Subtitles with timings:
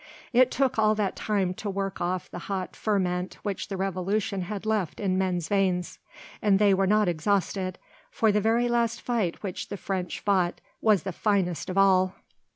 [0.33, 4.65] It took all that time to work off the hot ferment which the Revolution had
[4.65, 5.99] left in men's veins.
[6.41, 7.77] And they were not exhausted,
[8.09, 12.15] for the very last fight which the French fought was the finest of all.